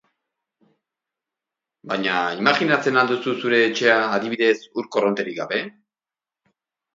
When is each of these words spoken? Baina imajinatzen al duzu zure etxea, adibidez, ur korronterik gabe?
Baina 1.91 2.15
imajinatzen 2.45 2.97
al 3.01 3.11
duzu 3.11 3.35
zure 3.43 3.61
etxea, 3.67 3.99
adibidez, 4.17 4.55
ur 4.83 4.89
korronterik 4.97 5.39
gabe? 5.43 5.63